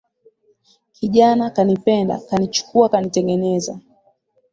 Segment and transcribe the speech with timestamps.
[0.93, 3.79] Kijana kanipenda, kanichukua kanitengeneza.